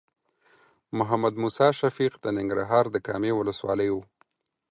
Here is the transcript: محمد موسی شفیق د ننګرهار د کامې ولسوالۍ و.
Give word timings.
محمد 0.97 1.33
موسی 1.41 1.67
شفیق 1.79 2.13
د 2.19 2.25
ننګرهار 2.37 2.85
د 2.91 2.97
کامې 3.07 3.31
ولسوالۍ 3.35 3.89
و. 3.91 3.95